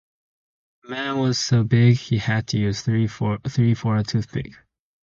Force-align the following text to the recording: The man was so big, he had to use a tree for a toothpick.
The 0.81 0.89
man 0.89 1.19
was 1.19 1.37
so 1.37 1.63
big, 1.63 1.95
he 1.95 2.17
had 2.17 2.47
to 2.47 2.57
use 2.57 2.81
a 2.87 2.91
tree 2.95 3.07
for 3.75 3.97
a 3.97 4.03
toothpick. 4.03 4.53